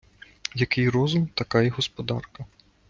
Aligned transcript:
Який 0.55 0.89
розум, 0.89 1.27
така 1.27 1.61
й 1.61 1.69
господарка. 1.69 2.45